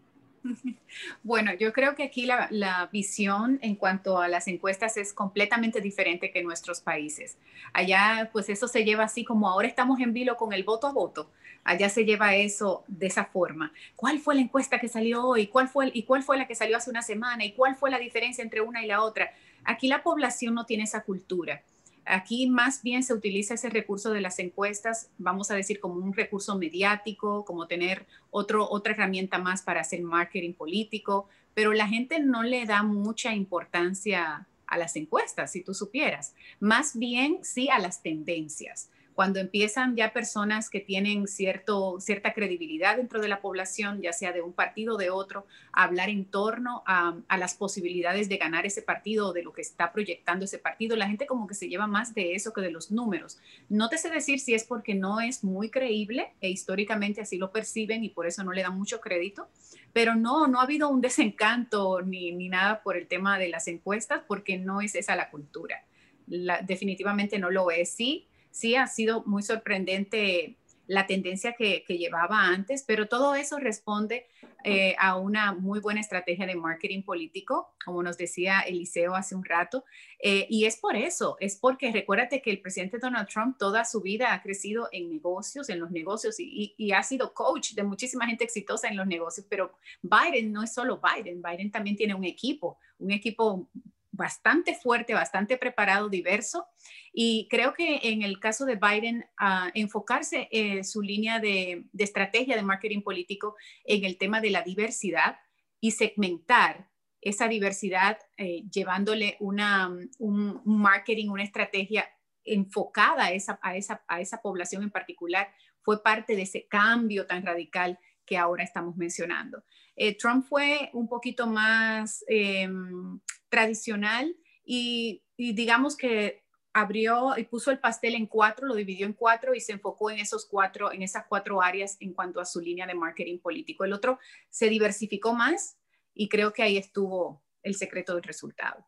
[1.23, 5.81] Bueno, yo creo que aquí la, la, visión en cuanto a las encuestas es completamente
[5.81, 7.37] diferente que en nuestros países.
[7.71, 10.91] Allá, pues eso se lleva así como ahora estamos en vilo con el voto a
[10.91, 11.31] voto.
[11.63, 13.71] Allá se lleva eso de esa forma.
[13.95, 15.47] ¿Cuál fue la encuesta que salió hoy?
[15.47, 17.45] ¿Cuál fue, ¿Y cuál fue la que salió hace una semana?
[17.45, 19.31] ¿Y cuál fue la diferencia entre una y la otra?
[19.63, 21.63] Aquí la población no tiene esa cultura.
[22.05, 26.13] Aquí más bien se utiliza ese recurso de las encuestas, vamos a decir, como un
[26.13, 32.43] recurso mediático, como tener otra herramienta más para hacer marketing político, pero la gente no
[32.43, 38.01] le da mucha importancia a las encuestas, si tú supieras, más bien sí a las
[38.01, 44.11] tendencias cuando empiezan ya personas que tienen cierto, cierta credibilidad dentro de la población, ya
[44.11, 48.37] sea de un partido o de otro, a hablar en torno a, las posibilidades de
[48.37, 51.55] ganar ese partido o de lo que está proyectando ese partido, la gente como que
[51.55, 53.39] se lleva más de eso que de los números.
[53.69, 57.51] No te sé decir si es porque no es muy creíble e históricamente así lo
[57.51, 59.47] perciben y por eso no le dan mucho crédito,
[59.91, 63.67] pero no, no ha habido un desencanto ni, ni nada por el tema de las
[63.67, 65.83] encuestas porque no es esa la cultura.
[66.25, 67.91] definitivamente no lo es.
[67.91, 74.27] Sí, sí ha sido muy sorprendente la tendencia que, llevaba antes, pero todo eso responde
[74.63, 79.45] eh, a una muy buena estrategia de marketing político, como nos decía Eliseo hace un
[79.45, 79.85] rato,
[80.19, 84.01] eh, y es por eso, es porque recuérdate que el presidente Donald Trump toda su
[84.01, 88.27] vida ha crecido en negocios, en los negocios, y, y ha sido coach de muchísima
[88.27, 92.25] gente exitosa en los negocios, pero Biden no es solo Biden, Biden también tiene un
[92.25, 93.69] equipo, un equipo
[94.13, 96.67] bastante fuerte, bastante preparado, diverso.
[97.11, 102.55] Y creo que en el caso de Biden, uh, enfocarse en su línea de, estrategia
[102.55, 105.37] de marketing político en el tema de la diversidad
[105.81, 106.89] y segmentar
[107.21, 112.07] esa diversidad eh, llevándole una, un, marketing, una estrategia
[112.43, 115.49] enfocada a esa, a, esa, a esa población en particular,
[115.81, 119.63] fue parte de ese cambio tan radical que ahora estamos mencionando.
[119.95, 127.79] Eh, Trump fue un poquito más em, tradicional y, digamos que abrió y puso el
[127.79, 131.25] pastel en cuatro, lo dividió en cuatro y se enfocó en esos cuatro, en esas
[131.27, 133.83] cuatro áreas en cuanto a su línea de marketing político.
[133.83, 135.77] El otro se diversificó más
[136.15, 138.85] y creo que ahí estuvo el secreto del resultado.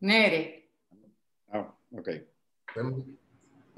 [0.00, 0.70] Nere.
[1.52, 2.08] Ah, ok.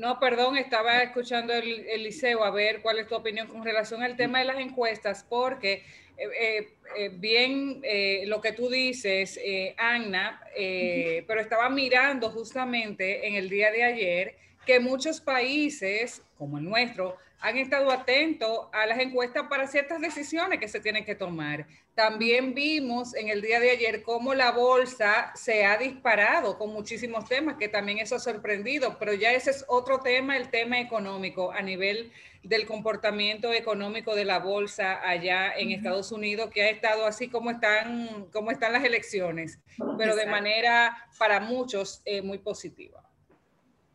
[0.03, 4.03] No, perdón, estaba escuchando el, el, liceo a ver cuál es tu opinión con relación
[4.03, 5.85] al tema de las encuestas, porque
[6.17, 7.81] eh, eh, eh, bien
[8.27, 9.39] lo que tú dices,
[9.79, 14.35] Anna, pero estaba mirando justamente en el día de ayer
[14.67, 20.61] que muchos países, como el nuestro, han estado atentos a las encuestas para ciertas decisiones
[20.61, 21.67] que se tienen que tomar.
[21.97, 27.29] También vimos en el día de ayer cómo la bolsa se ha disparado con muchísimos
[27.29, 31.51] temas, que también eso ha sorprendido, pero ya ese es otro tema, el tema económico,
[31.51, 32.13] a nivel
[32.45, 37.51] del comportamiento económico de la bolsa allá en Estados Unidos, que ha estado así como
[37.51, 39.59] están, como están las elecciones,
[39.99, 43.03] pero de manera para muchos eh, muy positiva.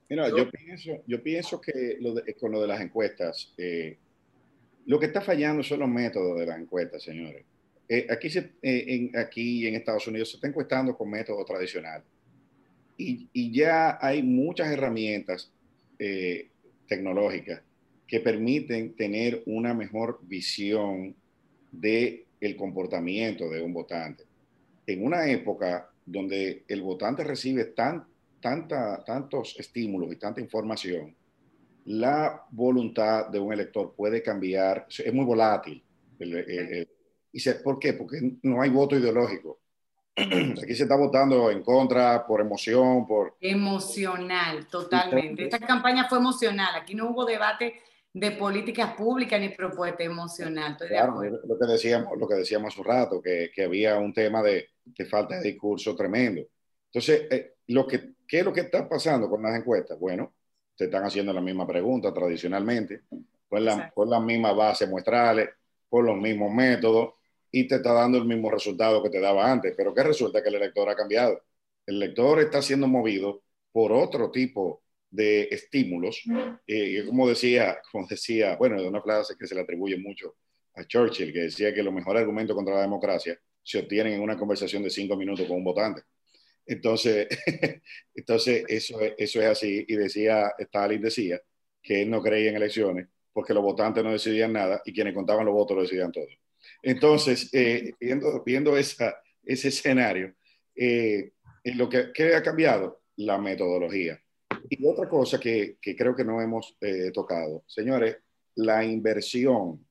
[0.09, 1.99] Mira, yo pienso, yo pienso que
[2.39, 3.97] con lo de las encuestas, eh,
[4.85, 7.43] lo que está fallando son los métodos de las encuestas, señores.
[7.89, 12.03] Eh, aquí, se, eh, en, aquí en Estados Unidos se está encuestando con método tradicional.
[12.97, 15.51] y, y ya hay muchas herramientas
[16.87, 17.61] tecnológicas
[18.07, 21.15] que permiten tener una mejor visión
[21.71, 24.23] de el comportamiento de un votante.
[24.85, 28.05] En una época donde el votante recibe tan,
[28.39, 31.15] tanta, tantos estímulos y tanta información,
[31.85, 35.83] la voluntad de un elector puede cambiar, es muy volátil.
[36.19, 36.89] El- el- el-
[37.31, 37.93] ¿Y sé por qué?
[37.93, 39.59] Porque no hay voto ideológico.
[40.15, 43.35] Aquí se está votando en contra por emoción, por...
[43.39, 45.43] Emocional, totalmente.
[45.43, 46.75] Esta campaña fue emocional.
[46.75, 47.75] Aquí no hubo debate
[48.13, 50.71] de políticas públicas ni propuesta emocional.
[50.71, 54.11] Estoy Claro, lo que decíamos, lo que decíamos hace un rato, que, que había un
[54.11, 56.41] tema de, de falta de discurso tremendo.
[56.91, 59.99] Entonces, eh, lo que, ¿qué es lo que está pasando con las encuestas?
[59.99, 60.33] Bueno,
[60.75, 63.01] te están haciendo la misma pregunta tradicionalmente,
[63.49, 65.49] con la, con las mismas bases muestrales,
[65.89, 67.13] con los mismos métodos,
[67.51, 69.73] y te está dando el mismo resultado que te daba antes.
[69.75, 70.43] Pero ¿qué resulta?
[70.43, 71.41] Que el elector ha cambiado.
[71.85, 76.23] El elector está siendo movido por otro tipo de estímulos.
[76.67, 80.35] Eh, como decía, como decía, bueno, de una frase que se le atribuye mucho
[80.75, 84.37] a Churchill, que decía que los mejores argumentos contra la democracia se obtienen en una
[84.37, 86.03] conversación de cinco minutos con un votante.
[86.67, 87.27] Entonces,
[88.15, 89.85] entonces eso, es- eso es así.
[89.87, 91.41] Y decía, Stalin decía
[91.81, 95.45] que él no creía en elecciones porque los votantes no decidían nada y quienes contaban
[95.45, 96.25] los votos lo decidían todo.
[96.81, 100.33] Entonces, eh, viendo, viendo esa, ese escenario,
[100.75, 101.31] eh,
[101.63, 103.01] en lo que, ¿qué ha cambiado?
[103.17, 104.19] La metodología.
[104.69, 108.17] Y otra cosa que, que creo que no hemos eh, tocado, señores,
[108.55, 109.85] la inversión,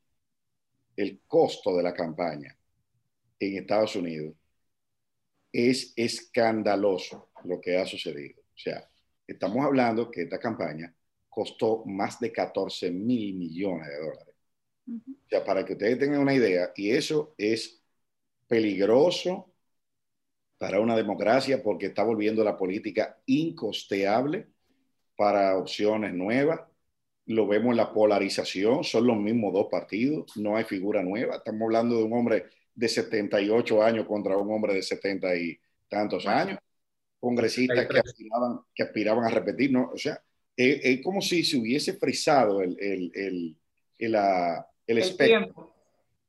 [0.96, 2.56] el costo de la campaña
[3.38, 4.34] en Estados Unidos
[5.56, 8.42] es escandaloso lo que ha sucedido.
[8.42, 8.86] O sea,
[9.26, 10.94] estamos hablando que esta campaña
[11.30, 14.34] costó más de 14 mil millones de dólares.
[14.88, 17.82] O sea, para que ustedes tengan una idea, y eso es
[18.46, 19.50] peligroso
[20.58, 24.48] para una democracia porque está volviendo la política incosteable
[25.16, 26.60] para opciones nuevas.
[27.26, 31.36] Lo vemos en la polarización, son los mismos dos partidos, no hay figura nueva.
[31.36, 32.44] Estamos hablando de un hombre
[32.76, 35.58] de 78 años contra un hombre de 70 y
[35.88, 36.58] tantos años,
[37.18, 39.90] congresistas que aspiraban, que aspiraban a repetir, ¿no?
[39.92, 40.22] O sea,
[40.56, 43.56] es, es como si se hubiese frisado el, el, el,
[43.98, 45.38] el, ah, el El espectro.
[45.44, 45.72] tiempo.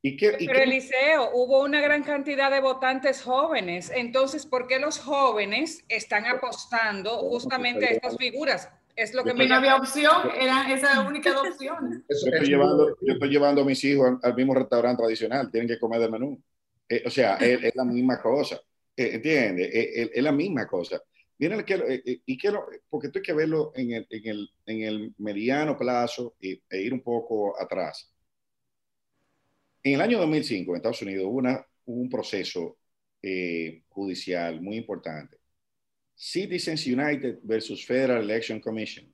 [0.01, 3.91] ¿Y qué, y Pero qué- Eliseo, hubo una gran cantidad de votantes jóvenes.
[3.93, 8.69] Entonces, ¿por qué los jóvenes están apostando justamente a estas figuras?
[8.97, 12.01] Es lo que me no había opción, eran esas únicas dos opciones.
[12.09, 15.01] Eso yo, estoy es llevando, yo estoy llevando a mis hijos al, al mismo restaurante
[15.03, 16.41] tradicional, tienen que comer del menú.
[16.89, 18.59] Eh, o sea, es, es la misma cosa.
[18.95, 19.69] Eh, ¿Entiendes?
[19.73, 21.01] Es, es- es la misma cosa.
[21.39, 24.27] Miren que, eh, eh, y que lo- porque esto hay que verlo en el, en
[24.27, 28.11] el, en el mediano plazo y, e ir un poco atrás.
[29.83, 32.77] En el año 2005, en Estados Unidos, hubo, una, hubo un proceso
[33.21, 35.36] eh, judicial muy importante.
[36.17, 39.13] Citizens United versus Federal Election Commission.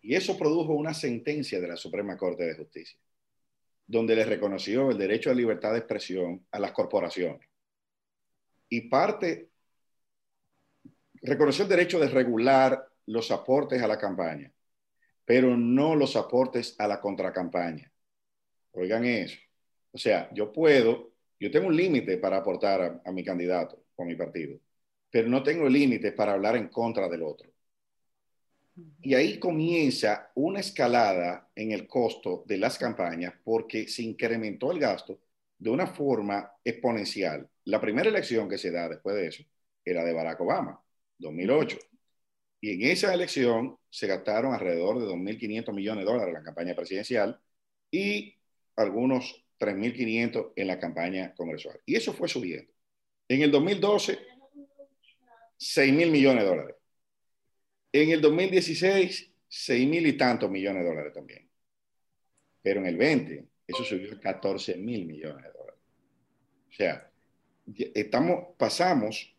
[0.00, 2.98] Y eso produjo una sentencia de la Suprema Corte de Justicia,
[3.86, 7.48] donde le reconoció el derecho a libertad de expresión a las corporaciones.
[8.68, 9.50] Y parte,
[11.22, 14.52] reconoció el derecho de regular los aportes a la campaña,
[15.24, 17.90] pero no los aportes a la contracampaña.
[18.72, 19.38] Oigan eso.
[19.92, 24.02] O sea, yo puedo, yo tengo un límite para aportar a, a mi candidato o
[24.02, 24.58] a mi partido,
[25.10, 27.50] pero no tengo límites para hablar en contra del otro.
[29.02, 34.78] Y ahí comienza una escalada en el costo de las campañas porque se incrementó el
[34.78, 35.20] gasto
[35.58, 37.48] de una forma exponencial.
[37.64, 39.42] La primera elección que se da después de eso
[39.84, 40.80] era de Barack Obama,
[41.18, 41.78] 2008.
[42.60, 46.74] Y en esa elección se gastaron alrededor de 2.500 millones de dólares en la campaña
[46.74, 47.40] presidencial
[47.90, 48.36] y
[48.76, 51.80] algunos 3.500 en la campaña congresual.
[51.84, 52.72] Y eso fue subiendo.
[53.28, 54.18] En el 2012,
[55.58, 56.76] 6.000 millones de dólares.
[57.92, 61.48] En el 2016, 6 mil y tantos millones de dólares también.
[62.62, 65.80] Pero en el 20, eso subió a 14 mil millones de dólares.
[66.68, 67.10] O sea,
[67.94, 69.34] estamos, pasamos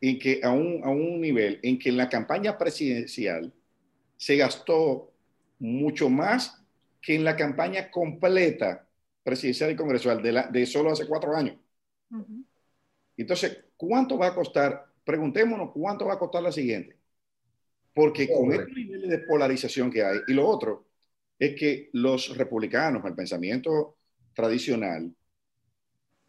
[0.00, 3.52] en que a un, a un nivel en que en la campaña presidencial
[4.16, 5.12] se gastó
[5.58, 6.62] mucho más
[7.00, 8.86] que en la campaña completa
[9.22, 11.56] presidencial y congresual de, la, de solo hace cuatro años.
[13.16, 14.85] Entonces, ¿cuánto va a costar?
[15.06, 16.96] Preguntémonos cuánto va a costar la siguiente.
[17.94, 18.66] Porque con Correcto.
[18.68, 20.88] este nivel de polarización que hay, y lo otro
[21.38, 23.98] es que los republicanos, el pensamiento
[24.34, 25.14] tradicional,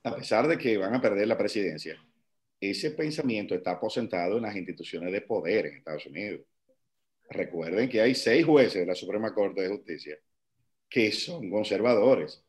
[0.03, 1.97] a pesar de que van a perder la presidencia,
[2.61, 6.41] ese pensamiento está aposentado en las instituciones de poder en Estados Unidos.
[7.32, 10.17] Recuerden que hay seis jueces de la Suprema Corte de Justicia
[10.88, 12.43] que son conservadores.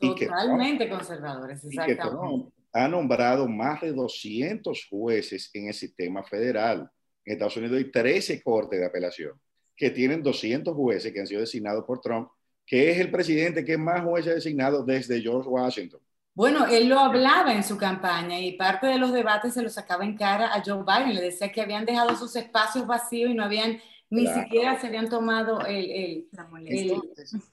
[0.00, 2.18] y que Totalmente conservadores, y que exactamente.
[2.18, 6.90] Trump ha nombrado más de 200 jueces en el sistema federal.
[7.24, 9.40] En Estados Unidos hay 13 cortes de apelación
[9.76, 12.28] que tienen 200 jueces que han sido designados por Trump,
[12.66, 16.00] que es el presidente que más jueces ha designado desde George Washington.
[16.34, 20.04] Bueno, él lo hablaba en su campaña y parte de los debates se lo sacaba
[20.04, 21.14] en cara a Joe Biden.
[21.14, 23.78] Le decía que habían dejado sus espacios vacíos y no habían
[24.10, 26.28] ni siquiera se habían tomado el,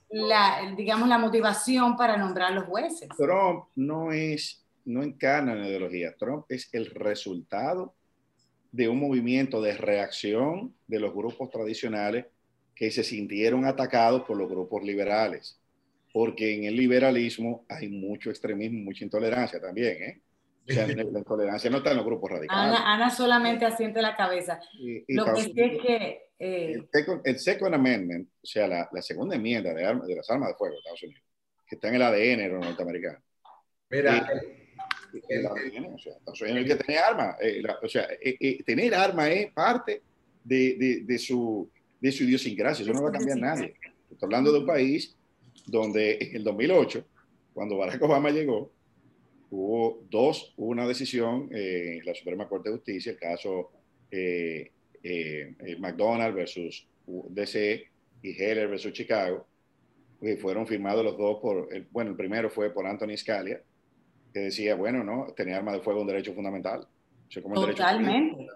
[0.09, 3.09] la, digamos, la motivación para nombrar los jueces.
[3.17, 6.15] Trump no es, no encarna en ideología.
[6.17, 7.95] Trump es el resultado
[8.71, 12.25] de un movimiento de reacción de los grupos tradicionales
[12.73, 15.59] que se sintieron atacados por los grupos liberales.
[16.13, 20.21] Porque en el liberalismo hay mucho extremismo, mucha intolerancia también, ¿eh?
[20.69, 22.79] O sea, la intolerancia no está en los grupos radicales.
[22.83, 24.59] Ana, solamente asiente la cabeza.
[25.07, 26.21] Lo que sí es que...
[26.39, 26.83] Eh,
[27.23, 30.73] el, second, Amendment, o sea, la, la segunda enmienda de, de, las armas de fuego
[30.73, 31.23] de Estados Unidos,
[31.67, 33.21] que está en el ADN de los norteamericanos.
[33.91, 34.27] Mira,
[35.29, 36.13] el, ADN, o sea,
[36.49, 37.35] Unidos que tener armas.
[37.41, 40.01] Eh, o sea, eh, tener armas es parte
[40.43, 43.75] de, de, de, su, de su idiosincrasia, eso no va a cambiar nadie.
[44.09, 45.15] Estoy hablando de un país
[45.65, 47.05] donde en el 2008,
[47.53, 48.71] cuando Barack Obama llegó,
[49.49, 53.71] hubo dos, una decisión en la Suprema Corte de Justicia, el caso
[54.11, 54.71] eh,
[55.03, 57.87] eh, McDonald's versus DC
[58.21, 59.47] y Heller versus Chicago,
[60.19, 63.61] que fueron firmados los dos por, el, bueno, el primero fue por Anthony Scalia,
[64.33, 66.87] que decía, bueno, no, tener arma de fuego es un derecho fundamental.
[67.29, 68.47] Totalmente.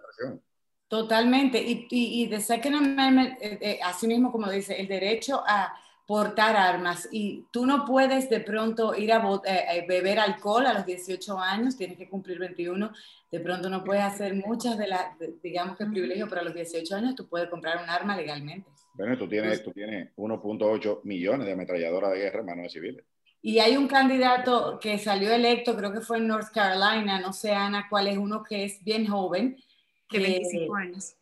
[0.87, 1.61] Totalmente.
[1.61, 5.73] Y, y, y de Second Amendment, eh, eh, así mismo como dice, el derecho a
[6.05, 10.85] portar armas y tú no puedes de pronto ir a eh, beber alcohol a los
[10.85, 12.91] 18 años, tienes que cumplir 21,
[13.31, 16.53] de pronto no puedes hacer muchas de las, digamos que es privilegio, pero a los
[16.53, 18.69] 18 años tú puedes comprar un arma legalmente.
[18.93, 23.03] Bueno, tú tienes, tú tienes 1.8 millones de ametralladoras de guerra en manos de civiles.
[23.45, 27.51] Y hay un candidato que salió electo, creo que fue en North Carolina, no sé
[27.51, 29.55] Ana cuál es, uno que es bien joven.
[30.09, 31.15] Que 25 años.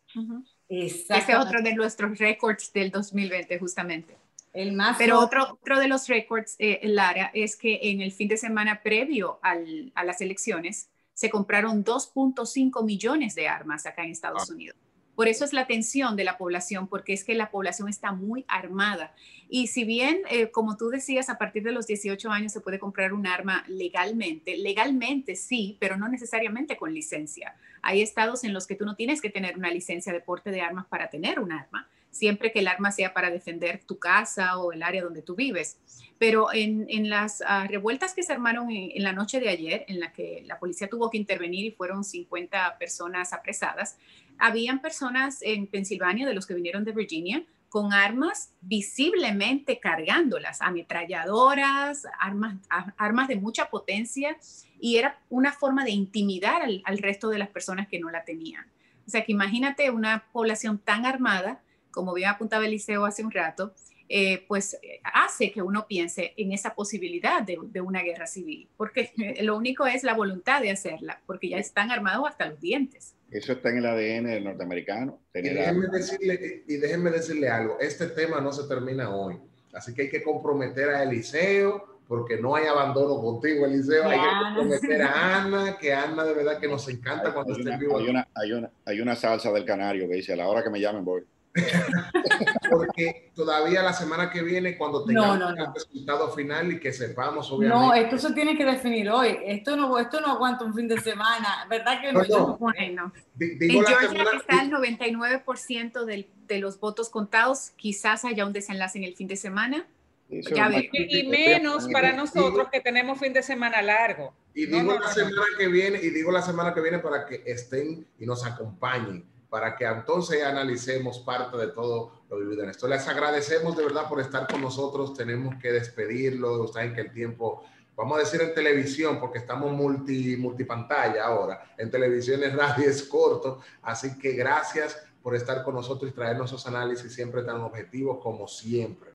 [0.66, 4.16] Ese es otro de nuestros récords del 2020, justamente.
[4.54, 8.28] El más Pero otro, otro de los récords, eh, Lara, es que en el fin
[8.28, 14.12] de semana previo al, a las elecciones se compraron 2.5 millones de armas acá en
[14.12, 14.54] Estados ah.
[14.54, 14.78] Unidos.
[15.14, 18.44] Por eso es la tensión de la población, porque es que la población está muy
[18.48, 19.14] armada.
[19.48, 22.78] Y si bien, eh, como tú decías, a partir de los 18 años se puede
[22.78, 27.54] comprar un arma legalmente, legalmente sí, pero no necesariamente con licencia.
[27.82, 30.60] Hay estados en los que tú no tienes que tener una licencia de porte de
[30.60, 34.72] armas para tener un arma siempre que el arma sea para defender tu casa o
[34.72, 35.78] el área donde tú vives.
[36.18, 40.12] Pero en, las ah, revueltas que se armaron en, la noche de ayer, en la
[40.12, 43.98] que la policía tuvo que intervenir y fueron 50 personas apresadas,
[44.38, 52.06] habían personas en Pensilvania, de los que vinieron de Virginia, con armas visiblemente cargándolas, ametralladoras,
[52.20, 52.56] armas,
[52.96, 54.36] armas de mucha potencia,
[54.78, 58.24] y era una forma de intimidar al, al resto de las personas que no la
[58.24, 58.64] tenían.
[59.06, 61.60] O sea que imagínate una población tan armada
[61.94, 63.72] como bien apuntaba Eliseo hace un rato,
[64.08, 69.56] eh, pues hace que uno piense en esa posibilidad de, una guerra civil, porque lo
[69.56, 73.14] único es la voluntad de hacerla, porque ya están armados hasta los dientes.
[73.30, 75.20] Eso está en el ADN del norteamericano.
[75.34, 79.38] Y déjenme, decirle, y déjenme decirle algo, este tema no se termina hoy,
[79.72, 84.04] así que hay que comprometer a Eliseo, porque no hay abandono contigo, Eliseo.
[84.06, 87.96] Hay que comprometer a Ana, que Ana de verdad que nos encanta cuando esté vivo.
[87.96, 90.68] Hay una, hay, una, hay una salsa del canario que dice, a la hora que
[90.68, 91.22] me llamen voy.
[92.70, 97.86] Porque todavía la semana que viene, cuando tengamos el resultado final y que sepamos, obviamente.
[97.86, 99.38] No, esto se tiene que definir hoy.
[99.44, 102.56] Esto no, esto no aguanta un fin de semana, ¿verdad que no?
[102.58, 107.70] Bueno, en Georgia está el 99% del, de los votos contados.
[107.76, 109.86] Quizás haya un desenlace en el fin de semana.
[110.28, 114.34] Ya y, y menos para nosotros que tenemos fin de semana largo.
[114.54, 118.06] Y digo la semana que viene, y digo la semana que viene para que estén
[118.18, 119.24] y nos acompañen
[119.54, 122.88] para que entonces analicemos parte de todo lo vivido en esto.
[122.88, 125.14] Les agradecemos de verdad por estar con nosotros.
[125.14, 126.66] Tenemos que despedirlo.
[126.66, 127.62] Saben que el tiempo,
[127.94, 131.72] vamos a decir en televisión, porque estamos multi, multipantalla ahora.
[131.78, 133.60] En televisión es radio es corto.
[133.82, 138.48] Así que gracias por estar con nosotros y traernos esos análisis siempre tan objetivos como
[138.48, 139.12] siempre.